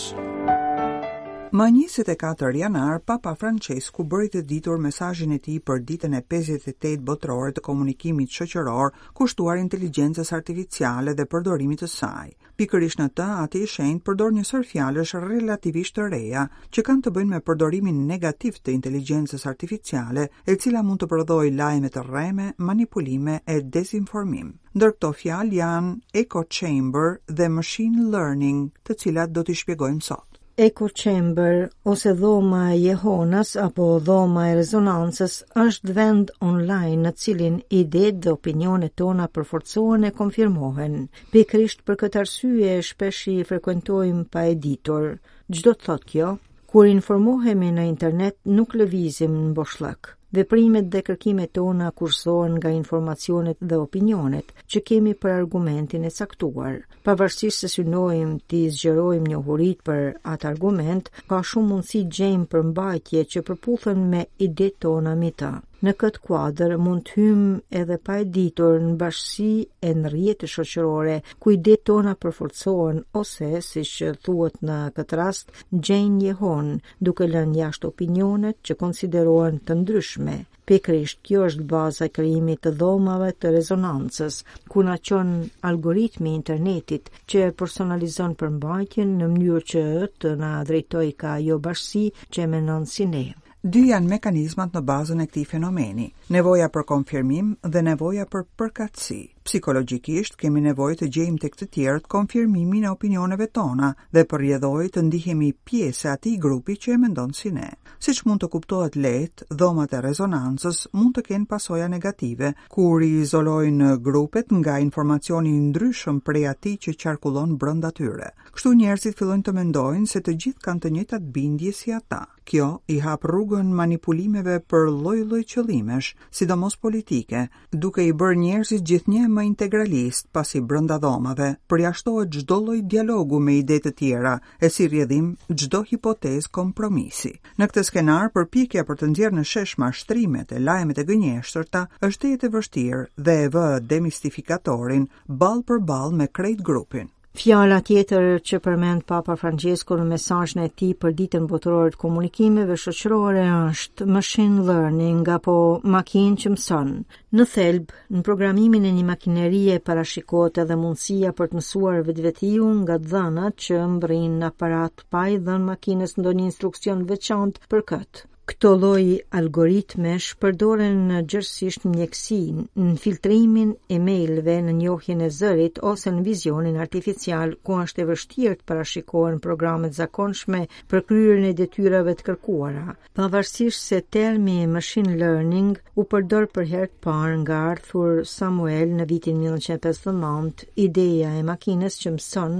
Më 1.51 1.65
24 1.74 2.51
janar, 2.62 3.00
Papa 3.10 3.32
Francesku 3.34 4.03
bëri 4.06 4.27
të 4.36 4.41
ditur 4.50 4.77
mesazhin 4.82 5.32
e 5.34 5.39
tij 5.46 5.56
për 5.65 5.79
ditën 5.91 6.13
e 6.13 6.20
58 6.34 7.00
botërore 7.08 7.56
të 7.58 7.63
komunikimit 7.68 8.36
shoqëror, 8.38 8.91
kushtuar 9.18 9.58
inteligjencës 9.58 10.29
artificiale 10.38 11.15
dhe 11.18 11.25
përdorimit 11.32 11.82
të 11.82 11.89
saj. 11.96 12.27
Pikërisht 12.62 13.01
në 13.01 13.08
të, 13.18 13.27
ati 13.46 13.63
i 13.65 13.72
shenjtë 13.74 14.06
përdor 14.12 14.38
një 14.38 14.46
sër 14.51 14.68
fjalësh 14.74 15.15
relativisht 15.25 15.98
të 15.98 16.08
reja, 16.13 16.46
që 16.70 16.84
kanë 16.91 17.03
të 17.08 17.15
bëjnë 17.18 17.34
me 17.34 17.41
përdorimin 17.50 18.06
negativ 18.13 18.62
të 18.62 18.77
inteligjencës 18.77 19.48
artificiale, 19.53 20.29
e 20.46 20.53
cila 20.62 20.86
mund 20.86 21.01
të 21.01 21.10
prodhojë 21.15 21.56
lajme 21.58 21.89
të 21.98 22.06
rreme, 22.12 22.50
manipulime 22.70 23.39
e 23.56 23.62
dezinformim. 23.77 24.53
Ndër 24.77 24.94
këto 25.00 25.12
fjalë 25.24 25.58
janë 25.63 25.98
echo 26.22 26.46
chamber 26.60 27.18
dhe 27.25 27.50
machine 27.58 28.06
learning, 28.13 28.70
të 28.86 29.00
cilat 29.03 29.34
do 29.34 29.41
t'i 29.50 29.58
shpjegojmë 29.63 30.12
sot 30.13 30.38
echo 30.60 30.88
chamber 30.94 31.72
ose 31.89 32.12
dhoma 32.22 32.72
e 32.75 32.80
jehonas 32.92 33.50
apo 33.66 33.86
dhoma 34.08 34.44
e 34.51 34.56
rezonancës 34.60 35.36
është 35.63 35.96
vend 36.00 36.34
online 36.48 37.00
në 37.06 37.13
cilin 37.24 37.56
ide 37.82 38.01
dhe 38.25 38.34
opinionet 38.34 38.96
tona 39.01 39.28
përforcohen 39.36 40.04
e 40.10 40.13
konfirmohen. 40.20 40.98
Pikrisht 41.32 41.86
për 41.88 42.00
këtë 42.04 42.22
arsye 42.25 42.75
shpesh 42.92 43.22
i 43.38 43.39
frekuentojmë 43.51 44.28
pa 44.34 44.44
editor. 44.51 45.08
Çdo 45.56 45.78
të 45.78 45.88
thotë 45.88 46.12
kjo, 46.13 46.34
kur 46.74 46.92
informohemi 46.92 47.72
në 47.80 47.88
internet 47.94 48.38
nuk 48.60 48.75
lëvizim 48.82 49.39
në 49.46 49.54
boshllak. 49.62 50.18
Veprimet 50.38 50.86
dhe 50.93 51.00
kërkimet 51.05 51.51
tona 51.57 51.86
kursohen 52.00 52.51
nga 52.59 52.69
informacionet 52.79 53.57
dhe 53.69 53.77
opinionet 53.86 54.51
që 54.74 54.81
kemi 54.89 55.13
për 55.24 55.31
argumentin 55.36 56.03
e 56.09 56.12
saktuar. 56.17 56.75
Pavarësisht 57.07 57.65
se 57.65 57.69
synojmë 57.75 58.36
të 58.53 58.59
zgjerojmë 58.75 59.31
njohuritë 59.33 59.86
për 59.89 60.03
atë 60.36 60.50
argument, 60.51 61.09
ka 61.33 61.39
shumë 61.53 61.69
mundësi 61.71 62.03
gjejmë 62.19 62.50
përmbajtje 62.53 63.25
që 63.33 63.43
përputhen 63.50 64.05
me 64.13 64.21
idetë 64.51 64.77
tona 64.88 65.15
më 65.24 65.33
të 65.41 65.51
në 65.86 65.91
këtë 66.00 66.19
kuadër 66.27 66.71
mund 66.83 67.03
të 67.07 67.13
hym 67.17 67.43
edhe 67.81 67.95
pa 68.07 68.15
e 68.21 68.25
ditur 68.38 68.79
në 68.83 68.95
bashësi 69.01 69.45
e 69.89 69.93
në 70.01 70.09
rjetë 70.13 70.50
shoqërore, 70.53 71.13
ku 71.43 71.53
i 71.55 71.59
det 71.67 71.79
tona 71.88 72.15
përforcohen 72.24 72.98
ose, 73.21 73.51
si 73.67 73.83
që 73.91 74.09
thuët 74.25 74.59
në 74.67 74.77
këtë 74.98 75.19
rast, 75.21 75.51
gjenjë 75.89 76.17
një 76.17 76.33
honë, 76.41 76.75
duke 77.09 77.29
lën 77.31 77.55
jashtë 77.62 77.91
opinionet 77.93 78.59
që 78.69 78.77
konsiderohen 78.83 79.62
të 79.67 79.79
ndryshme. 79.83 80.36
Pekrish, 80.69 81.15
kjo 81.25 81.48
është 81.48 81.63
baza 81.71 82.09
krijimit 82.13 82.59
të 82.63 82.75
dhomave 82.81 83.31
të 83.41 83.55
rezonancës, 83.55 84.41
ku 84.69 84.83
në 84.86 85.00
qonë 85.09 85.39
algoritmi 85.71 86.36
internetit 86.41 87.09
që 87.31 87.48
personalizon 87.62 88.36
përmbajtjen 88.43 89.15
në 89.24 89.31
mnjur 89.33 89.65
që 89.74 89.86
të 90.21 90.36
na 90.43 90.53
drejtoj 90.69 91.07
ka 91.24 91.38
jo 91.48 91.57
bashësi 91.69 92.05
që 92.36 92.43
e 92.43 92.50
menon 92.57 92.86
si 92.95 93.07
ne 93.15 93.25
dy 93.60 93.80
janë 93.89 94.08
mekanizmat 94.08 94.72
në 94.78 94.82
bazën 94.88 95.20
e 95.22 95.25
këtij 95.28 95.46
fenomeni: 95.50 96.06
nevoja 96.32 96.70
për 96.72 96.86
konfirmim 96.88 97.48
dhe 97.68 97.82
nevoja 97.84 98.24
për 98.32 98.46
përkatësi. 98.62 99.18
Psikologjikisht 99.50 100.36
kemi 100.39 100.62
nevojë 100.62 100.96
të 101.01 101.08
gjejmë 101.16 101.39
tek 101.42 101.56
të 101.58 101.66
tjerët 101.74 102.06
konfirmimin 102.13 102.84
e 102.86 102.92
opinioneve 102.94 103.48
tona 103.51 103.89
dhe 104.13 104.24
për 104.30 104.42
rjedhoi 104.44 104.86
të 104.94 105.01
ndihemi 105.08 105.51
pjesë 105.68 106.06
e 106.08 106.12
atij 106.12 106.36
grupi 106.44 106.75
që 106.78 106.94
e 106.94 106.98
mendon 107.01 107.34
si 107.34 107.50
ne. 107.56 107.72
Siç 108.00 108.22
mund 108.25 108.44
të 108.44 108.50
kuptohet 108.54 108.96
lehtë, 108.96 109.48
dhomat 109.50 109.96
e 109.98 110.04
rezonancës 110.06 110.84
mund 110.94 111.16
të 111.18 111.25
kenë 111.32 111.50
pasoja 111.50 111.88
negative, 111.89 112.54
kur 112.70 113.01
i 113.06 113.10
izolojnë 113.25 113.96
grupet 114.06 114.51
nga 114.54 114.78
informacioni 114.84 115.50
i 115.50 115.60
ndryshëm 115.72 116.22
prej 116.22 116.46
atij 116.54 116.78
që 116.86 116.96
qarkullon 117.04 117.58
brenda 117.58 117.92
tyre. 117.92 118.30
Kështu 118.54 118.75
njerëzit 118.84 119.18
fillojnë 119.20 119.48
të 119.50 119.56
mendojnë 119.60 120.06
se 120.13 120.22
të 120.22 120.38
gjithë 120.44 120.66
kanë 120.68 120.84
të 120.86 120.92
njëjtat 121.00 121.32
bindje 121.39 121.74
si 121.82 121.94
ata. 121.98 122.28
Kjo 122.50 122.79
i 122.88 122.96
hap 123.06 123.22
rrugën 123.29 123.68
manipulimeve 123.79 124.53
për 124.74 124.88
lloj-lloj 125.01 125.39
qëllimesh, 125.51 126.08
sidomos 126.39 126.75
politike, 126.86 127.41
duke 127.84 128.01
i 128.12 128.15
bërë 128.22 128.39
njerëzit 128.44 128.86
gjithnjë 128.91 129.27
më 129.34 129.44
integralist 129.50 130.25
pasi 130.38 130.62
brenda 130.72 130.98
dhomave 131.03 131.50
përjashtohet 131.74 132.32
çdo 132.39 132.58
lloj 132.63 132.79
dialogu 132.94 133.41
me 133.50 133.58
ide 133.60 133.77
të 133.86 133.91
tjera 134.01 134.32
e 134.65 134.72
si 134.77 134.88
rrjedhim 134.88 135.27
çdo 135.60 135.84
hipotezë 135.91 136.50
kompromisi. 136.60 137.36
Në 137.62 137.70
këtë 137.70 137.86
skenar 137.91 138.34
përpjekja 138.39 138.86
për 138.89 139.00
të 139.03 139.12
nxjerrë 139.13 139.41
në 139.41 139.46
shesh 139.53 139.75
mashtrimet 139.86 140.56
e 140.58 140.63
lajmet 140.65 141.03
e 141.03 141.08
gënjeshtërta 141.12 141.84
është 142.10 142.34
jetë 142.34 142.50
e 142.50 142.56
vështirë 142.58 143.06
dhe 143.29 143.38
e 143.46 143.53
vë 143.58 143.68
demistifikatorin 143.94 145.08
ball 145.46 145.62
për 145.70 145.86
ball 145.94 146.18
me 146.24 146.32
krejt 146.39 146.65
grupin. 146.72 147.12
Fjala 147.38 147.75
tjetër 147.86 148.24
që 148.41 148.57
përmend 148.65 149.03
Papa 149.09 149.36
Francesco 149.39 149.95
në 150.00 150.05
mesazhin 150.12 150.63
e 150.63 150.69
tij 150.81 150.95
për 151.03 151.12
ditën 151.19 151.43
botërore 151.51 151.91
të 151.95 152.00
komunikimeve 152.03 152.77
shoqërore 152.83 153.43
është 153.51 154.07
machine 154.15 154.63
learning 154.69 155.19
apo 155.36 155.53
makinë 155.95 156.39
që 156.43 156.53
mëson. 156.55 156.89
Në 157.38 157.45
thelb, 157.51 157.93
në 158.17 158.24
programimin 158.29 158.89
e 158.91 158.95
një 158.98 159.05
makinerie 159.12 159.77
parashikohet 159.91 160.57
edhe 160.65 160.79
mundësia 160.81 161.33
për 161.38 161.51
të 161.53 161.59
mësuar 161.59 162.01
vetvetiu 162.09 162.71
nga 162.81 162.98
dhënat 163.13 163.62
që 163.67 163.79
mbrin 163.93 164.41
në 164.41 164.50
aparat 164.50 165.05
pa 165.13 165.27
i 165.36 165.38
dhënë 165.45 165.69
makinës 165.69 166.17
ndonjë 166.24 166.50
instruksion 166.50 167.05
veçantë 167.13 167.69
për 167.75 167.88
këtë. 167.93 168.19
Këto 168.50 168.70
loj 168.82 169.03
algoritmesh 169.38 170.32
përdoren 170.41 171.03
në 171.06 171.18
gjërësisht 171.29 171.84
mjekësinë, 171.86 172.63
në 172.82 172.94
filtrimin 173.03 173.75
e 173.94 173.98
mailve, 174.01 174.56
në 174.65 174.72
njohjen 174.77 175.20
e 175.22 175.27
zërit 175.36 175.77
ose 175.86 176.10
në 176.15 176.24
vizionin 176.25 176.79
artificial 176.86 177.53
ku 177.68 177.77
është 177.84 178.01
e 178.01 178.08
vështirë 178.10 178.56
të 178.58 178.68
parashikohen 178.72 179.38
programet 179.44 179.94
zakonshme 180.00 180.63
për 180.89 181.03
kryerjen 181.12 181.46
e 181.51 181.51
detyrave 181.60 182.15
të 182.18 182.25
kërkuara. 182.32 182.96
Pavarësisht 183.20 183.84
se 183.91 184.00
termi 184.18 184.58
machine 184.77 185.13
learning 185.22 185.70
u 185.94 186.08
përdor 186.15 186.50
për 186.56 186.68
herë 186.74 186.89
të 186.96 187.00
parë 187.06 187.38
nga 187.44 187.62
Arthur 187.75 188.25
Samuel 188.34 188.98
në 188.98 189.10
vitin 189.13 189.38
1959, 189.46 190.65
ideja 190.88 191.36
e 191.38 191.46
makinës 191.53 192.00
që 192.01 192.15
mëson 192.18 192.58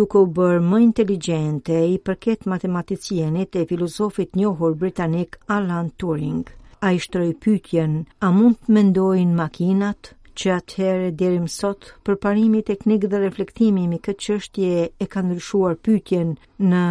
duke 0.00 0.18
u 0.18 0.26
bërë 0.40 0.58
më 0.74 0.82
inteligjente 0.88 1.78
i 1.94 1.96
përket 2.10 2.50
matematicienit 2.56 3.62
e 3.62 3.66
filozofit 3.70 4.34
njohur 4.38 4.74
britanik 4.84 5.26
Alan 5.48 5.90
Turing. 5.98 6.46
A 6.80 6.90
i 6.92 6.98
shtroj 7.02 7.32
pytjen, 7.44 7.96
a 8.24 8.30
mund 8.38 8.60
të 8.64 8.74
mendojnë 8.78 9.36
makinat? 9.42 10.12
që 10.40 10.50
atëherë 10.54 11.06
dherim 11.20 11.46
sot 11.52 11.88
për 12.08 12.14
parimi 12.24 12.60
teknik 12.68 13.06
dhe 13.14 13.18
reflektimi 13.24 13.88
mi 13.90 13.96
këtë 14.08 14.22
qështje 14.26 14.84
e 15.04 15.06
ka 15.14 15.24
ndryshuar 15.28 15.74
pytjen 15.88 16.30
në 16.74 16.82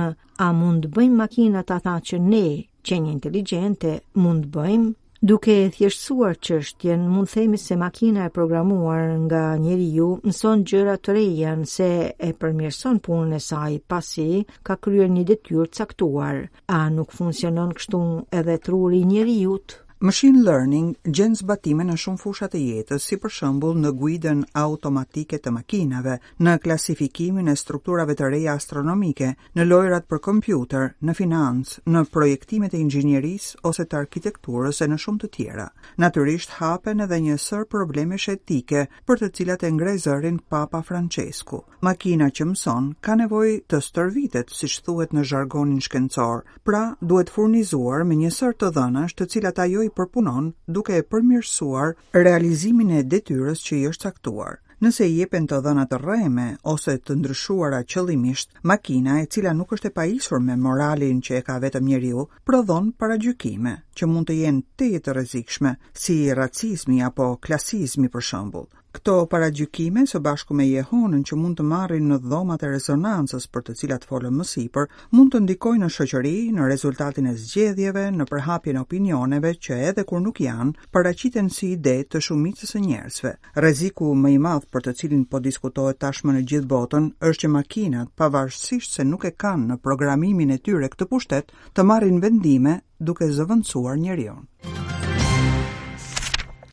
a 0.46 0.48
mund 0.58 0.88
të 0.89 0.91
bëjmë 0.98 1.20
makinat 1.22 1.72
ata 1.77 1.94
që 2.10 2.20
ne, 2.25 2.44
qenje 2.89 3.13
inteligente, 3.17 3.94
mund 4.25 4.50
të 4.50 4.51
bëjmë 4.58 4.91
Duke 5.25 5.50
e 5.59 5.69
thjeshtësuar 5.74 6.36
çështjen, 6.47 7.05
mund 7.13 7.27
të 7.31 7.39
themi 7.39 7.57
se 7.62 7.74
makina 7.83 8.25
e 8.27 8.31
programuar 8.36 9.07
nga 9.24 9.39
njeriu 9.63 10.09
mëson 10.27 10.62
gjëra 10.71 10.93
të 11.07 11.15
reja 11.17 11.55
nëse 11.62 11.88
e 12.27 12.29
përmirëson 12.43 13.01
punën 13.07 13.33
e 13.39 13.41
saj, 13.47 13.71
pasi 13.93 14.27
ka 14.69 14.77
kryer 14.86 15.09
një 15.15 15.25
detyrë 15.31 15.69
caktuar. 15.79 16.43
A 16.77 16.79
nuk 17.00 17.17
funksionon 17.21 17.74
kështu 17.81 18.03
edhe 18.41 18.62
truri 18.69 19.01
i 19.07 19.41
jutë? 19.41 19.81
Machine 20.00 20.44
learning 20.46 20.94
gjen 21.10 21.32
zbatime 21.34 21.82
në 21.84 21.96
shumë 21.98 22.20
fusha 22.22 22.46
të 22.54 22.60
jetës, 22.62 23.01
si 23.10 23.18
për 23.18 23.32
shembull 23.34 23.80
në 23.82 23.96
guidën 23.98 24.42
automatike 24.60 25.39
të 25.42 25.50
makinave, 25.56 26.20
në 26.38 26.51
klasifikimin 26.62 27.48
e 27.50 27.56
strukturave 27.58 28.13
të 28.13 28.30
reja 28.30 28.54
astronomike, 28.60 29.32
në 29.58 29.66
lojrat 29.66 30.06
për 30.06 30.22
kompjuter, 30.27 30.92
në 31.01 31.16
financë, 31.18 31.82
në 31.89 32.04
projektimet 32.13 32.75
e 32.77 32.82
inxhinierisë 32.84 33.63
ose 33.66 33.88
të 33.89 34.00
arkitekturës 34.04 34.84
e 34.86 34.89
në 34.92 35.00
shumë 35.01 35.24
të 35.25 35.32
tjera. 35.39 35.66
Natyrisht 35.98 36.54
hapen 36.60 37.01
edhe 37.08 37.18
një 37.20 37.39
sër 37.42 37.66
probleme 37.66 38.22
etike, 38.27 38.86
për 39.04 39.24
të 39.24 39.32
cilat 39.39 39.63
e 39.63 39.72
ngre 39.80 39.96
zërin 39.98 40.38
Papa 40.48 40.84
Francesku. 40.84 41.63
Makina 41.82 42.30
që 42.30 42.50
mëson 42.51 42.94
ka 43.01 43.16
nevojë 43.18 43.58
të 43.66 43.82
stërvitet, 43.88 44.54
siç 44.54 44.77
thuhet 44.86 45.10
në 45.18 45.25
jargonin 45.25 45.82
shkencor. 45.82 46.46
Pra, 46.63 46.94
duhet 47.01 47.34
furnizuar 47.34 48.04
me 48.06 48.13
një 48.16 48.30
sër 48.38 48.54
të 48.62 48.70
dhënash 48.77 49.18
të 49.18 49.30
cilat 49.34 49.60
ajo 49.66 49.86
i 49.88 49.96
përpunon 49.98 50.48
duke 50.77 50.96
e 51.01 51.08
përmirësuar 51.13 51.94
realizimin 52.27 52.89
e 53.00 53.03
detyrës 53.15 53.62
që 53.67 53.75
i 53.82 53.86
është 53.91 54.10
caktuar. 54.10 54.56
Nëse 54.86 55.06
i 55.10 55.13
jepen 55.17 55.48
të 55.50 55.58
dhëna 55.65 55.84
të 55.91 55.98
rreme 56.03 56.44
ose 56.72 56.94
të 57.10 57.15
ndryshuara 57.20 57.79
qëllimisht, 57.91 58.51
makina 58.72 59.15
e 59.24 59.25
cila 59.34 59.53
nuk 59.58 59.74
është 59.77 59.89
e 59.89 59.94
pajisur 60.00 60.44
me 60.48 60.58
moralin 60.65 61.24
që 61.25 61.39
e 61.39 61.46
ka 61.48 61.56
vetëm 61.63 61.88
njeriu, 61.89 62.27
prodhon 62.46 62.91
paragjykime 63.01 63.74
që 63.98 64.10
mund 64.12 64.29
të 64.29 64.38
jenë 64.44 64.65
të 64.77 64.91
jetë 64.94 65.17
rrezikshme, 65.17 65.74
si 66.03 66.17
racizmi 66.41 67.01
apo 67.10 67.32
klasizmi 67.48 68.12
për 68.13 68.27
shembull. 68.29 68.70
Këto 68.98 69.16
gjykime, 69.58 70.01
së 70.12 70.20
bashku 70.25 70.56
me 70.58 70.66
Jehonën 70.66 71.22
që 71.30 71.36
mund 71.38 71.60
të 71.60 71.63
marrin 71.70 72.06
në 72.12 72.18
dhomat 72.30 72.63
e 72.66 72.70
rezonancës 72.72 73.46
për 73.54 73.63
të 73.68 73.74
cilat 73.80 74.08
folëm 74.10 74.39
më 74.42 74.46
sipër, 74.51 74.88
mund 75.13 75.34
të 75.36 75.42
ndikojnë 75.44 75.84
në 75.86 75.89
shoqëri, 75.96 76.34
në 76.58 76.68
rezultatin 76.72 77.27
e 77.30 77.34
zgjedhjeve, 77.38 78.06
në 78.18 78.25
përhapjen 78.32 78.80
e 78.80 78.82
opinioneve 78.82 79.51
që 79.68 79.77
edhe 79.92 80.06
kur 80.10 80.24
nuk 80.25 80.42
janë, 80.42 80.74
paraqiten 80.98 81.51
si 81.54 81.70
ide 81.75 81.94
të 82.10 82.24
shumicës 82.27 82.74
së 82.74 82.82
njerëzve. 82.88 83.36
Rreziku 83.62 84.10
më 84.24 84.34
i 84.38 84.42
madh 84.48 84.66
për 84.74 84.88
të 84.88 84.96
cilin 85.01 85.24
po 85.30 85.44
diskutohet 85.50 86.01
tashmë 86.01 86.38
në 86.39 86.44
gjithë 86.50 86.70
botën 86.74 87.12
është 87.30 87.46
që 87.46 87.51
makinat, 87.60 88.10
pavarësisht 88.18 88.98
se 88.98 89.06
nuk 89.12 89.30
e 89.30 89.36
kanë 89.46 89.70
në 89.74 89.80
programimin 89.86 90.58
e 90.58 90.58
tyre 90.70 90.89
këtë 90.96 91.10
pushtet, 91.13 91.54
të 91.75 91.86
marrin 91.92 92.18
vendime 92.25 92.80
duke 92.98 93.30
zëvendësuar 93.38 94.00
njeriu 94.01 94.39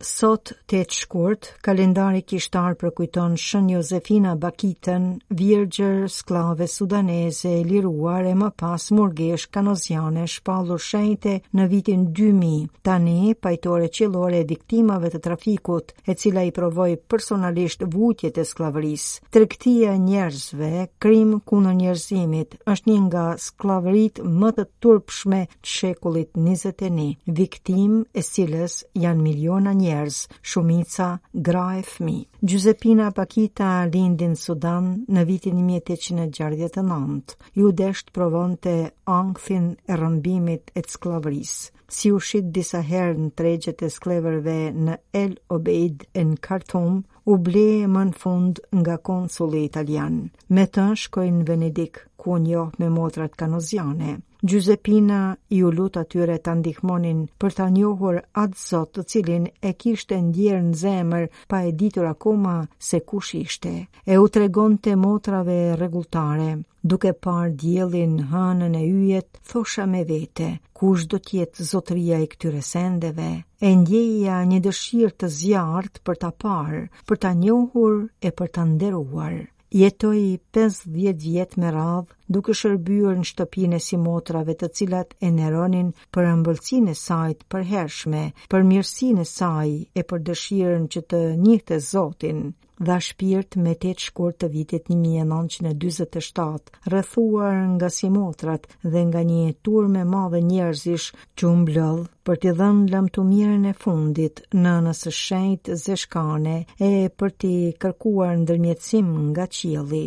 sot 0.05 0.53
të 0.69 0.75
të 0.75 0.85
shkurt, 0.95 1.49
kalendari 1.65 2.21
kishtar 2.27 2.75
përkujton 2.81 3.35
shën 3.41 3.69
Josefina 3.71 4.33
Bakiten, 4.41 5.05
virgjër, 5.39 6.07
sklave 6.13 6.67
sudaneze, 6.69 7.53
liruar 7.69 8.25
e 8.27 8.33
më 8.41 8.49
pas 8.61 8.89
murgesh 8.97 9.47
kanoziane 9.55 10.25
shpallur 10.35 10.83
shejte 10.89 11.35
në 11.59 11.69
vitin 11.73 12.05
2000, 12.19 12.67
tani 12.89 13.35
pajtore 13.39 13.89
qilore 13.97 14.43
e 14.43 14.49
viktimave 14.51 15.13
të 15.15 15.23
trafikut, 15.29 15.95
e 16.11 16.17
cila 16.23 16.43
i 16.49 16.53
provoj 16.57 16.91
personalisht 17.11 17.87
vutjet 17.95 18.37
e 18.37 18.47
sklavëris. 18.51 19.07
Trektia 19.35 19.95
njerëzve, 20.09 20.73
krim 21.03 21.39
kuno 21.47 21.73
njerëzimit, 21.81 22.59
është 22.75 22.91
një 22.91 23.01
nga 23.09 23.27
sklavërit 23.49 24.21
më 24.43 24.53
të 24.59 24.69
turpshme 24.85 25.45
të 25.55 25.75
shekullit 25.79 26.35
21, 26.35 27.15
viktim 27.41 28.03
e 28.15 28.27
cilës 28.33 28.81
janë 28.99 29.23
miliona 29.31 29.73
njerëzve 29.79 29.93
njerëz, 29.95 30.17
shumica, 30.49 31.07
gra 31.47 31.67
e 31.81 31.83
fëmi. 31.87 32.19
Gjusepina 32.49 33.07
Pakita 33.17 33.69
lindin 33.93 34.35
Sudan 34.45 34.89
në 35.15 35.25
vitin 35.31 35.61
1869, 35.61 37.37
ju 37.61 37.71
desht 37.83 38.11
provonte 38.17 38.75
angthin 39.21 39.73
e 39.91 39.95
rëmbimit 40.01 40.75
e 40.79 40.83
sklavris. 40.95 41.55
Si 41.95 42.11
u 42.17 42.19
disa 42.55 42.81
herë 42.91 43.19
në 43.23 43.29
tregjet 43.39 43.83
e 43.87 43.91
sklavrëve 43.97 44.59
në 44.85 44.95
El 45.23 45.35
Obeid 45.57 46.07
e 46.21 46.23
në 46.31 46.41
Khartoum, 46.45 47.03
u 47.33 47.33
ble 47.47 47.67
më 47.93 48.03
në 48.11 48.19
fund 48.23 48.59
nga 48.81 48.97
konsulli 49.09 49.63
italian. 49.71 50.17
Me 50.55 50.65
të 50.75 50.89
shkoj 51.05 51.29
në 51.37 51.43
Venedikë, 51.49 52.01
kunjo 52.25 52.71
me 52.79 52.89
motrat 52.91 53.35
kanoziane. 53.35 54.17
Gjuzepina 54.49 55.37
i 55.57 55.61
u 55.65 55.71
lut 55.77 55.97
atyre 56.01 56.37
të 56.47 56.53
ndihmonin 56.61 57.21
për 57.43 57.55
të 57.59 57.65
njohur 57.77 58.19
atë 58.43 58.61
zot 58.63 58.91
të 58.97 59.05
cilin 59.13 59.45
e 59.69 59.73
kishte 59.83 60.19
ndjerë 60.27 60.63
në 60.71 60.75
zemër 60.83 61.25
pa 61.53 61.61
e 61.69 61.73
ditur 61.83 62.09
akoma 62.13 62.55
se 62.89 63.01
kush 63.11 63.35
ishte. 63.41 63.75
E 64.13 64.15
u 64.25 64.29
tregon 64.37 64.77
të 64.87 64.97
motrave 65.05 65.59
regulltare, 65.85 66.49
duke 66.93 67.13
par 67.27 67.53
djelin 67.63 68.17
hanën 68.33 68.75
e 68.81 68.85
yjet, 69.03 69.29
thosha 69.51 69.85
me 69.93 70.03
vete, 70.13 70.51
kush 70.81 71.05
do 71.15 71.21
tjetë 71.29 71.69
zotria 71.73 72.23
i 72.25 72.29
këtyre 72.37 72.65
sendeve. 72.73 73.31
E 73.69 73.75
ndjeja 73.81 74.41
një 74.53 74.59
dëshirë 74.69 75.15
të 75.23 75.33
zjartë 75.41 76.05
për 76.09 76.23
të 76.25 76.33
parë, 76.45 76.85
për 77.09 77.23
të 77.25 77.35
njohur 77.45 78.01
e 78.29 78.35
për 78.39 78.57
të 78.59 78.71
nderuarë. 78.75 79.45
Jetoj 79.79 80.21
50 80.55 81.27
vjetë 81.27 81.61
me 81.61 81.71
radhë 81.77 82.05
duke 82.33 82.55
shërbyer 82.59 83.17
në 83.21 83.25
shtëpinë 83.31 83.79
e 83.79 83.83
si 83.87 83.97
motrave 84.03 84.55
të 84.61 84.69
cilat 84.79 85.11
e 85.27 85.31
neronin 85.39 85.89
për 86.17 86.29
ëmbëlsinë 86.33 86.93
e 86.95 86.99
saj 87.01 87.35
të 87.41 87.49
përhershme, 87.55 88.23
për 88.55 88.65
mirësinë 88.73 89.25
e 89.27 89.31
saj 89.31 89.73
e 90.03 90.05
për 90.13 90.23
dëshirën 90.29 90.87
që 90.95 91.03
të 91.13 91.21
njihte 91.47 91.79
Zotin 91.89 92.41
dha 92.87 92.97
shpirt 93.07 93.55
me 93.65 93.75
tetë 93.83 94.07
shkur 94.09 94.33
të 94.41 94.49
vitit 94.55 94.89
1947, 94.93 96.73
rëthuar 96.95 97.61
nga 97.75 97.91
si 97.99 98.11
motrat 98.17 98.67
dhe 98.97 99.05
nga 99.11 99.23
një 99.29 99.45
tur 99.69 99.87
me 99.97 100.03
madhe 100.17 100.41
njerëzish 100.49 101.07
që 101.37 101.53
umblëll 101.53 102.03
për 102.27 102.41
t'i 102.43 102.57
dhënë 102.63 102.91
lëmë 102.97 103.15
të 103.19 103.27
mirën 103.31 103.69
e 103.73 103.77
fundit 103.85 104.43
në 104.65 104.75
nësë 104.89 105.15
shenjt 105.21 105.73
zeshkane 105.85 106.59
e 106.91 106.93
për 107.19 107.37
t'i 107.39 107.55
kërkuar 107.85 108.35
në 108.43 108.45
dërmjetësim 108.53 109.17
nga 109.31 109.49
qili. 109.57 110.05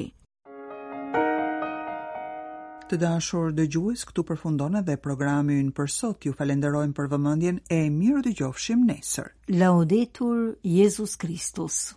Të 2.87 2.97
dashur 2.99 3.49
dëgjues, 3.55 4.03
këtu 4.07 4.23
përfundon 4.29 4.77
edhe 4.79 4.95
programi 5.07 5.57
ynë 5.63 5.73
për 5.79 5.91
sot. 5.95 6.27
Ju 6.29 6.35
falenderojmë 6.39 6.95
për 7.01 7.09
vëmendjen 7.15 7.59
e 7.79 7.81
mirë 7.97 8.23
dëgjofshim 8.29 8.87
nesër. 8.93 9.33
Laudetur 9.59 10.41
Jesus 10.75 11.19
Christus. 11.25 11.87